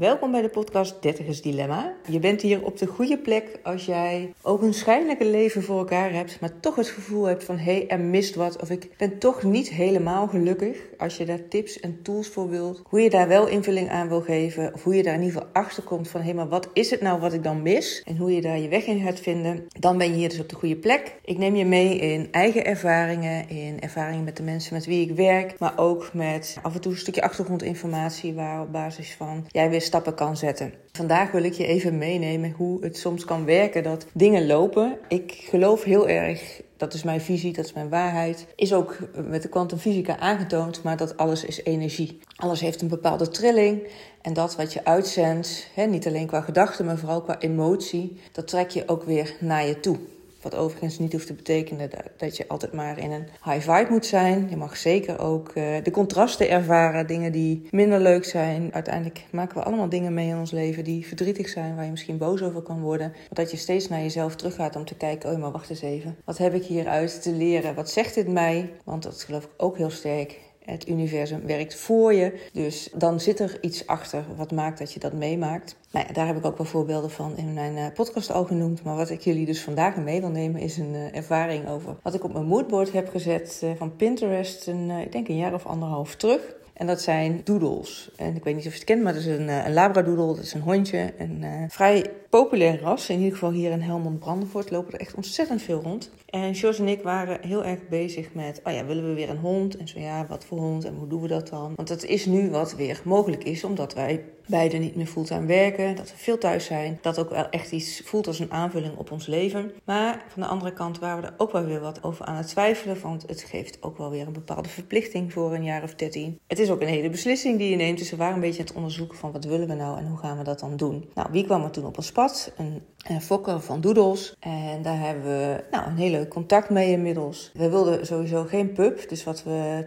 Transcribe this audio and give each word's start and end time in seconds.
Welkom 0.00 0.30
bij 0.30 0.42
de 0.42 0.48
podcast 0.48 1.02
Dertigers 1.02 1.42
Dilemma. 1.42 1.92
Je 2.08 2.18
bent 2.18 2.40
hier 2.40 2.64
op 2.64 2.78
de 2.78 2.86
goede 2.86 3.18
plek 3.18 3.58
als 3.62 3.86
jij 3.86 4.34
ook 4.42 4.62
een 4.62 4.74
schijnlijke 4.74 5.24
leven 5.26 5.62
voor 5.62 5.78
elkaar 5.78 6.12
hebt, 6.12 6.40
maar 6.40 6.60
toch 6.60 6.76
het 6.76 6.88
gevoel 6.88 7.24
hebt 7.24 7.44
van 7.44 7.56
hé, 7.58 7.72
hey, 7.72 7.88
er 7.88 8.00
mist 8.00 8.34
wat 8.34 8.62
of 8.62 8.70
ik 8.70 8.88
ben 8.96 9.18
toch 9.18 9.42
niet 9.42 9.68
helemaal 9.68 10.26
gelukkig. 10.28 10.78
Als 10.98 11.16
je 11.16 11.24
daar 11.24 11.48
tips 11.48 11.80
en 11.80 12.02
tools 12.02 12.28
voor 12.28 12.48
wilt, 12.48 12.82
hoe 12.84 13.00
je 13.00 13.10
daar 13.10 13.28
wel 13.28 13.46
invulling 13.48 13.90
aan 13.90 14.08
wil 14.08 14.20
geven 14.20 14.74
of 14.74 14.82
hoe 14.82 14.94
je 14.94 15.02
daar 15.02 15.14
in 15.14 15.22
ieder 15.22 15.36
geval 15.36 15.52
achter 15.52 15.82
komt 15.82 16.08
van 16.08 16.20
hé, 16.20 16.32
maar 16.32 16.48
wat 16.48 16.68
is 16.72 16.90
het 16.90 17.00
nou 17.00 17.20
wat 17.20 17.32
ik 17.32 17.42
dan 17.42 17.62
mis 17.62 18.02
en 18.04 18.16
hoe 18.16 18.34
je 18.34 18.40
daar 18.40 18.58
je 18.58 18.68
weg 18.68 18.86
in 18.86 19.00
gaat 19.00 19.20
vinden, 19.20 19.66
dan 19.78 19.98
ben 19.98 20.08
je 20.08 20.16
hier 20.16 20.28
dus 20.28 20.40
op 20.40 20.48
de 20.48 20.56
goede 20.56 20.76
plek. 20.76 21.16
Ik 21.24 21.38
neem 21.38 21.56
je 21.56 21.64
mee 21.64 21.98
in 21.98 22.28
eigen 22.30 22.64
ervaringen, 22.64 23.48
in 23.48 23.80
ervaringen 23.80 24.24
met 24.24 24.36
de 24.36 24.42
mensen 24.42 24.74
met 24.74 24.86
wie 24.86 25.08
ik 25.08 25.16
werk, 25.16 25.58
maar 25.58 25.78
ook 25.78 26.10
met 26.12 26.58
af 26.62 26.74
en 26.74 26.80
toe 26.80 26.92
een 26.92 26.98
stukje 26.98 27.22
achtergrondinformatie 27.22 28.34
waar 28.34 28.62
op 28.62 28.72
basis 28.72 29.14
van 29.14 29.44
jij 29.48 29.70
weer 29.70 29.88
stappen 29.90 30.14
kan 30.14 30.36
zetten. 30.36 30.72
Vandaag 30.92 31.30
wil 31.30 31.42
ik 31.42 31.52
je 31.52 31.66
even 31.66 31.98
meenemen 31.98 32.50
hoe 32.56 32.84
het 32.84 32.96
soms 32.96 33.24
kan 33.24 33.44
werken 33.44 33.82
dat 33.82 34.06
dingen 34.12 34.46
lopen. 34.46 34.98
Ik 35.08 35.32
geloof 35.32 35.82
heel 35.82 36.08
erg, 36.08 36.62
dat 36.76 36.94
is 36.94 37.02
mijn 37.02 37.20
visie, 37.20 37.52
dat 37.52 37.64
is 37.64 37.72
mijn 37.72 37.88
waarheid. 37.88 38.46
Is 38.56 38.72
ook 38.72 38.98
met 39.28 39.42
de 39.42 39.48
kwantumfysica 39.48 40.18
aangetoond, 40.18 40.82
maar 40.82 40.96
dat 40.96 41.16
alles 41.16 41.44
is 41.44 41.64
energie. 41.64 42.18
Alles 42.36 42.60
heeft 42.60 42.82
een 42.82 42.88
bepaalde 42.88 43.28
trilling. 43.28 43.82
En 44.22 44.32
dat 44.32 44.56
wat 44.56 44.72
je 44.72 44.84
uitzendt, 44.84 45.66
hè, 45.74 45.86
niet 45.86 46.06
alleen 46.06 46.26
qua 46.26 46.40
gedachten, 46.40 46.84
maar 46.84 46.98
vooral 46.98 47.22
qua 47.22 47.40
emotie, 47.40 48.20
dat 48.32 48.48
trek 48.48 48.70
je 48.70 48.88
ook 48.88 49.02
weer 49.02 49.36
naar 49.40 49.66
je 49.66 49.80
toe. 49.80 49.98
Wat 50.42 50.54
overigens 50.54 50.98
niet 50.98 51.12
hoeft 51.12 51.26
te 51.26 51.34
betekenen 51.34 51.90
dat 52.16 52.36
je 52.36 52.48
altijd 52.48 52.72
maar 52.72 52.98
in 52.98 53.10
een 53.10 53.26
high 53.44 53.70
vibe 53.70 53.90
moet 53.90 54.06
zijn. 54.06 54.46
Je 54.50 54.56
mag 54.56 54.76
zeker 54.76 55.18
ook 55.18 55.48
uh, 55.54 55.64
de 55.82 55.90
contrasten 55.90 56.50
ervaren, 56.50 57.06
dingen 57.06 57.32
die 57.32 57.68
minder 57.70 58.00
leuk 58.00 58.24
zijn. 58.24 58.74
Uiteindelijk 58.74 59.24
maken 59.30 59.56
we 59.56 59.62
allemaal 59.62 59.88
dingen 59.88 60.14
mee 60.14 60.28
in 60.28 60.38
ons 60.38 60.50
leven 60.50 60.84
die 60.84 61.06
verdrietig 61.06 61.48
zijn, 61.48 61.74
waar 61.74 61.84
je 61.84 61.90
misschien 61.90 62.18
boos 62.18 62.42
over 62.42 62.62
kan 62.62 62.80
worden. 62.80 63.12
Dat 63.32 63.50
je 63.50 63.56
steeds 63.56 63.88
naar 63.88 64.00
jezelf 64.00 64.36
teruggaat 64.36 64.76
om 64.76 64.84
te 64.84 64.96
kijken, 64.96 65.30
oh 65.30 65.38
maar 65.38 65.52
wacht 65.52 65.70
eens 65.70 65.82
even. 65.82 66.16
Wat 66.24 66.38
heb 66.38 66.54
ik 66.54 66.64
hieruit 66.64 67.22
te 67.22 67.32
leren? 67.32 67.74
Wat 67.74 67.90
zegt 67.90 68.14
dit 68.14 68.28
mij? 68.28 68.72
Want 68.84 69.02
dat 69.02 69.22
geloof 69.22 69.44
ik 69.44 69.50
ook 69.56 69.76
heel 69.76 69.90
sterk 69.90 70.38
het 70.64 70.88
universum 70.88 71.46
werkt 71.46 71.74
voor 71.74 72.14
je. 72.14 72.48
Dus 72.52 72.90
dan 72.94 73.20
zit 73.20 73.40
er 73.40 73.58
iets 73.60 73.86
achter 73.86 74.24
wat 74.36 74.52
maakt 74.52 74.78
dat 74.78 74.92
je 74.92 75.00
dat 75.00 75.12
meemaakt. 75.12 75.76
Nou 75.90 76.06
ja, 76.06 76.12
daar 76.12 76.26
heb 76.26 76.36
ik 76.36 76.44
ook 76.44 76.56
wel 76.56 76.66
voorbeelden 76.66 77.10
van 77.10 77.36
in 77.36 77.54
mijn 77.54 77.76
eh, 77.76 77.86
podcast 77.94 78.32
al 78.32 78.44
genoemd. 78.44 78.82
Maar 78.82 78.96
wat 78.96 79.10
ik 79.10 79.20
jullie 79.20 79.46
dus 79.46 79.62
vandaag 79.62 79.96
mee 79.96 80.20
wil 80.20 80.30
nemen 80.30 80.60
is 80.60 80.76
een 80.76 80.94
uh, 80.94 81.16
ervaring 81.16 81.68
over 81.68 81.96
wat 82.02 82.14
ik 82.14 82.24
op 82.24 82.32
mijn 82.32 82.46
moodboard 82.46 82.92
heb 82.92 83.08
gezet 83.08 83.60
uh, 83.64 83.70
van 83.76 83.96
Pinterest. 83.96 84.66
Een, 84.66 84.90
ik 84.90 85.12
denk 85.12 85.28
een 85.28 85.36
jaar 85.36 85.54
of 85.54 85.66
anderhalf 85.66 86.14
terug. 86.14 86.54
En 86.72 86.86
dat 86.86 87.00
zijn 87.00 87.40
doodles. 87.44 88.10
En 88.16 88.36
ik 88.36 88.44
weet 88.44 88.54
niet 88.54 88.66
of 88.66 88.72
je 88.72 88.78
het 88.78 88.86
kent, 88.88 89.02
maar 89.02 89.14
het 89.14 89.22
is 89.22 89.28
een, 89.28 89.48
een 89.48 89.72
labradoodle. 89.72 90.26
Dat 90.26 90.44
is 90.44 90.54
een 90.54 90.60
hondje. 90.60 91.12
Een 91.18 91.70
vrij 91.70 92.06
populair 92.30 92.80
ras. 92.80 93.08
In 93.08 93.16
ieder 93.16 93.32
geval 93.32 93.50
hier 93.50 93.70
in 93.70 93.80
Helmond 93.80 94.18
Brandenvoort 94.18 94.70
lopen 94.70 94.92
er 94.92 95.00
echt 95.00 95.14
ontzettend 95.14 95.62
veel 95.62 95.80
rond. 95.82 96.10
En 96.26 96.50
Jos 96.50 96.78
en 96.78 96.88
ik 96.88 97.02
waren 97.02 97.38
heel 97.46 97.64
erg 97.64 97.88
bezig 97.88 98.34
met, 98.34 98.60
oh 98.64 98.72
ja, 98.72 98.84
willen 98.84 99.08
we 99.08 99.14
weer 99.14 99.30
een 99.30 99.38
hond? 99.38 99.76
En 99.76 99.88
zo 99.88 99.98
ja, 99.98 100.26
wat 100.26 100.44
voor 100.44 100.58
hond 100.58 100.84
en 100.84 100.94
hoe 100.94 101.08
doen 101.08 101.22
we 101.22 101.28
dat 101.28 101.48
dan? 101.48 101.72
Want 101.76 101.88
dat 101.88 102.04
is 102.04 102.26
nu 102.26 102.50
wat 102.50 102.74
weer 102.74 103.00
mogelijk 103.04 103.44
is, 103.44 103.64
omdat 103.64 103.94
wij 103.94 104.24
beide 104.46 104.76
niet 104.76 104.96
meer 104.96 105.06
fulltime 105.06 105.46
werken, 105.46 105.96
dat 105.96 106.10
we 106.10 106.16
veel 106.16 106.38
thuis 106.38 106.64
zijn, 106.64 106.98
dat 107.02 107.18
ook 107.18 107.30
wel 107.30 107.48
echt 107.48 107.72
iets 107.72 108.02
voelt 108.04 108.26
als 108.26 108.38
een 108.38 108.52
aanvulling 108.52 108.96
op 108.96 109.10
ons 109.10 109.26
leven. 109.26 109.72
Maar 109.84 110.24
van 110.28 110.42
de 110.42 110.48
andere 110.48 110.72
kant 110.72 110.98
waren 110.98 111.22
we 111.22 111.28
er 111.28 111.34
ook 111.36 111.52
wel 111.52 111.64
weer 111.64 111.80
wat 111.80 112.02
over 112.02 112.24
aan 112.24 112.36
het 112.36 112.48
twijfelen, 112.48 113.00
want 113.00 113.24
het 113.26 113.42
geeft 113.42 113.82
ook 113.82 113.98
wel 113.98 114.10
weer 114.10 114.26
een 114.26 114.32
bepaalde 114.32 114.68
verplichting 114.68 115.32
voor 115.32 115.54
een 115.54 115.64
jaar 115.64 115.82
of 115.82 115.94
dertien. 115.94 116.38
Het 116.46 116.58
is 116.58 116.70
ook 116.70 116.80
een 116.80 116.88
hele 116.88 117.10
beslissing 117.10 117.58
die 117.58 117.70
je 117.70 117.76
neemt, 117.76 117.98
dus 117.98 118.10
we 118.10 118.16
waren 118.16 118.34
een 118.34 118.40
beetje 118.40 118.60
aan 118.60 118.66
het 118.66 118.76
onderzoeken 118.76 119.18
van 119.18 119.32
wat 119.32 119.44
willen 119.44 119.68
we 119.68 119.74
nou 119.74 119.98
en 119.98 120.06
hoe 120.06 120.18
gaan 120.18 120.38
we 120.38 120.44
dat 120.44 120.60
dan 120.60 120.76
doen. 120.76 121.10
Nou, 121.14 121.28
wie 121.32 121.44
kwam 121.44 121.64
er 121.64 121.70
toen 121.70 121.86
op 121.86 121.96
ons 121.96 122.12
pad? 122.12 122.19
Een, 122.56 122.82
fokker 123.20 123.60
van 123.60 123.80
Doodles. 123.80 124.34
En 124.40 124.82
daar 124.82 124.98
hebben 124.98 125.24
we 125.24 125.64
nou, 125.70 125.86
een 125.86 125.96
hele 125.96 126.28
contact 126.28 126.70
mee 126.70 126.90
inmiddels. 126.90 127.50
We 127.54 127.70
wilden 127.70 128.06
sowieso 128.06 128.44
geen 128.44 128.72
pup, 128.72 129.08
dus 129.08 129.24
wat 129.24 129.42
we 129.42 129.84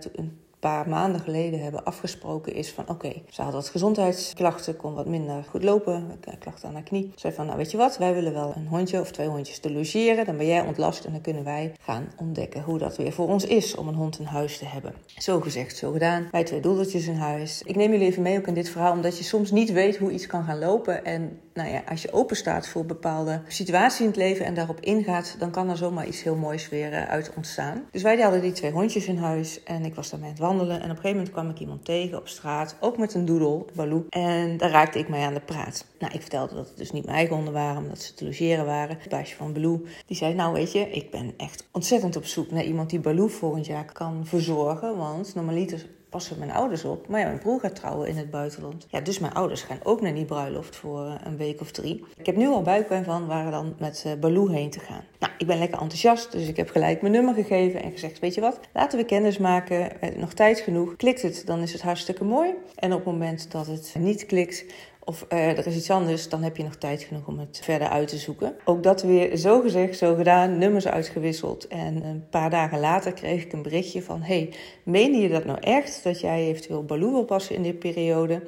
paar 0.70 0.90
maanden 0.90 1.22
geleden 1.22 1.64
hebben 1.64 1.84
afgesproken 1.84 2.54
is 2.54 2.72
van 2.72 2.90
oké, 2.90 3.14
ze 3.30 3.42
had 3.42 3.54
wat 3.54 3.70
gezondheidsklachten, 3.70 4.76
kon 4.76 4.94
wat 4.94 5.06
minder 5.06 5.44
goed 5.50 5.64
lopen, 5.64 6.20
klachten 6.40 6.68
aan 6.68 6.74
haar 6.74 6.84
knie. 6.84 7.12
Ze 7.14 7.20
zei 7.20 7.34
van 7.34 7.46
nou 7.46 7.58
weet 7.58 7.72
je 7.72 7.78
wat, 7.78 7.98
wij 7.98 8.14
willen 8.14 8.34
wel 8.34 8.54
een 8.56 8.68
hondje 8.68 9.00
of 9.00 9.12
twee 9.12 9.28
hondjes 9.28 9.60
te 9.60 9.72
logeren, 9.72 10.26
dan 10.26 10.38
ben 10.38 10.46
jij 10.46 10.66
ontlast 10.66 11.06
en 11.06 11.12
dan 11.12 11.22
kunnen 11.22 11.44
wij 11.44 11.74
gaan 11.82 12.12
ontdekken 12.18 12.62
hoe 12.62 12.78
dat 12.78 12.98
weer 12.98 13.12
voor 13.12 13.28
ons 13.28 13.46
is 13.46 13.76
om 13.76 13.88
een 13.88 13.96
hond 13.96 14.20
in 14.20 14.26
huis 14.26 14.58
te 14.58 14.66
hebben. 14.66 14.94
Zo 15.06 15.40
gezegd, 15.40 15.78
zo 15.78 15.92
gedaan. 15.92 16.28
Wij 16.32 16.44
twee 16.44 16.60
doeltjes 16.60 17.08
in 17.08 17.16
huis. 17.16 17.62
Ik 17.66 17.76
neem 17.76 17.92
jullie 17.92 18.08
even 18.08 18.22
mee 18.22 18.38
ook 18.38 18.48
in 18.48 18.54
dit 18.54 18.70
verhaal, 18.70 18.92
omdat 18.92 19.18
je 19.18 19.24
soms 19.24 19.52
niet 19.52 19.72
weet 19.72 19.98
hoe 19.98 20.12
iets 20.12 20.28
kan 20.28 20.44
gaan 20.44 20.60
lopen 20.60 21.06
en 21.06 21.40
nou 21.54 21.70
ja, 21.70 21.84
als 21.90 22.02
je 22.02 22.12
open 22.12 22.36
staat 22.36 22.68
voor 22.68 22.86
bepaalde 22.86 23.42
situaties 23.48 24.00
in 24.00 24.08
het 24.08 24.16
leven 24.16 24.46
en 24.46 24.54
daarop 24.54 24.80
ingaat, 24.80 25.36
dan 25.40 25.52
kan 25.52 25.70
er 25.70 25.78
zomaar 25.78 26.08
iets 26.08 26.24
heel 26.24 26.36
moois 26.36 26.70
weer 26.70 26.94
eh, 26.94 27.10
uit 27.10 27.32
ontstaan. 27.36 27.84
Dus 27.92 28.02
wij 28.02 28.22
hadden 28.22 28.42
die 28.42 28.52
twee 28.52 28.72
hondjes 28.72 29.06
in 29.06 29.18
huis 29.18 29.64
en 29.64 29.86
ik 29.86 29.96
was 29.96 30.10
daarmee 30.10 30.30
aan 30.30 30.34
het 30.34 30.44
wandelen. 30.44 30.53
En 30.60 30.66
op 30.66 30.70
een 30.70 30.80
gegeven 30.80 31.10
moment 31.10 31.32
kwam 31.32 31.50
ik 31.50 31.60
iemand 31.60 31.86
tegen 31.86 32.18
op 32.18 32.28
straat, 32.28 32.76
ook 32.80 32.98
met 32.98 33.14
een 33.14 33.26
doedel, 33.26 33.68
Baloo. 33.74 34.06
En 34.10 34.58
daar 34.58 34.70
raakte 34.70 35.00
ik 35.00 35.10
mij 35.10 35.26
aan 35.26 35.34
de 35.34 35.40
praat. 35.40 35.86
Nou, 36.00 36.14
ik 36.14 36.22
vertelde 36.22 36.56
dat 36.56 36.68
het 36.68 36.78
dus 36.78 36.92
niet 36.92 37.06
mijn 37.06 37.18
eigen 37.18 37.36
honden 37.36 37.54
waren, 37.54 37.82
omdat 37.82 38.02
ze 38.02 38.14
te 38.14 38.26
logeren 38.26 38.66
waren. 38.66 38.98
Het 39.00 39.10
baasje 39.10 39.36
van 39.36 39.54
Baloo, 39.54 39.82
die 40.06 40.18
zei, 40.18 40.34
nou 40.34 40.54
weet 40.54 40.72
je, 40.72 40.90
ik 40.90 41.12
ben 41.12 41.34
echt 41.38 41.68
ontzettend 41.72 42.16
op 42.16 42.26
zoek 42.26 42.52
naar 42.52 42.64
iemand 42.64 42.90
die 42.90 43.00
Baloo 43.00 43.28
volgend 43.28 43.66
jaar 43.66 43.92
kan 43.92 44.26
verzorgen. 44.26 44.98
Want 44.98 45.36
normaliter 45.36 45.86
passen 46.14 46.40
mijn 46.40 46.52
ouders 46.52 46.84
op. 46.86 47.08
Maar 47.08 47.20
ja, 47.20 47.26
mijn 47.26 47.40
broer 47.40 47.60
gaat 47.60 47.76
trouwen 47.76 48.08
in 48.08 48.18
het 48.18 48.32
buitenland. 48.32 48.88
Ja, 48.90 49.00
dus 49.00 49.20
mijn 49.20 49.34
ouders 49.34 49.62
gaan 49.62 49.80
ook 49.84 50.02
naar 50.02 50.14
die 50.14 50.26
bruiloft 50.26 50.76
voor 50.76 51.06
eh, 51.06 51.14
een 51.24 51.38
week 51.38 51.62
of 51.62 51.72
drie. 51.72 52.06
Ik 52.18 52.26
heb 52.26 52.36
nu 52.36 52.48
al 52.48 52.62
buikpijn 52.62 53.04
van 53.04 53.28
waar 53.28 53.52
dan 53.52 53.76
met 53.80 54.04
uh, 54.08 54.14
Baloo 54.20 54.50
heen 54.50 54.70
te 54.70 54.80
gaan. 54.80 55.04
Nou, 55.20 55.34
ik 55.38 55.48
ben 55.48 55.58
lekker 55.58 55.80
enthousiast, 55.80 56.32
dus 56.32 56.48
ik 56.48 56.58
heb 56.58 56.70
gelijk 56.70 57.02
mijn 57.02 57.14
nummer 57.14 57.34
gegeven 57.34 57.84
en 57.84 57.92
gezegd: 57.92 58.20
Weet 58.20 58.34
je 58.34 58.42
wat, 58.42 58.60
laten 58.74 58.98
we 58.98 59.06
kennis 59.06 59.38
maken. 59.38 60.02
Eh, 60.02 60.16
nog 60.16 60.34
tijd 60.34 60.60
genoeg. 60.60 60.96
Klikt 60.96 61.22
het, 61.22 61.44
dan 61.46 61.60
is 61.60 61.74
het 61.74 61.82
hartstikke 61.82 62.24
mooi. 62.24 62.54
En 62.76 62.92
op 62.92 63.06
het 63.06 63.14
moment 63.14 63.52
dat 63.52 63.68
het 63.68 63.96
niet 63.98 64.26
klikt, 64.26 64.66
of 65.06 65.26
uh, 65.34 65.58
er 65.58 65.68
is 65.68 65.76
iets 65.76 65.90
anders, 65.90 66.30
dan 66.30 66.44
heb 66.44 66.58
je 66.58 66.64
nog 66.64 66.76
tijd 66.76 67.04
genoeg 67.04 67.28
om 67.28 67.40
het 67.40 67.60
verder 67.64 67.88
uit 67.88 68.08
te 68.08 68.18
zoeken. 68.18 68.56
Ook 68.66 68.84
dat 68.84 69.02
weer 69.02 69.38
zo 69.38 69.62
gezegd, 69.62 69.98
zo 69.98 70.16
gedaan, 70.16 70.58
nummers 70.58 70.88
uitgewisseld. 70.88 71.68
En 71.68 72.04
een 72.04 72.26
paar 72.30 72.50
dagen 72.50 72.80
later 72.80 73.14
kreeg 73.14 73.44
ik 73.44 73.54
een 73.54 73.62
berichtje 73.62 74.02
van... 74.02 74.22
hey, 74.22 74.54
meen 74.84 75.14
je 75.14 75.30
dat 75.30 75.46
nou 75.46 75.60
echt, 75.60 76.04
dat 76.04 76.20
jij 76.20 76.48
eventueel 76.48 76.84
Baloo 76.84 77.12
wil 77.12 77.26
passen 77.26 77.56
in 77.56 77.64
dit 77.64 77.80
periode? 77.80 78.42